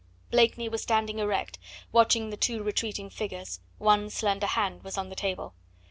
Blakeney 0.31 0.67
was 0.67 0.81
standing 0.81 1.19
erect, 1.19 1.59
watching 1.91 2.31
the 2.31 2.35
two 2.35 2.63
retreating 2.63 3.07
figures 3.11 3.59
one 3.77 4.09
slender 4.09 4.47
hand 4.47 4.81
was 4.81 4.97
on 4.97 5.09
the 5.09 5.15
table. 5.15 5.53